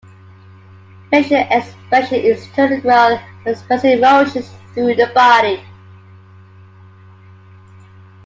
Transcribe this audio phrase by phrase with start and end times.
[1.11, 5.63] Facial expression is integral when expressing emotions through the body.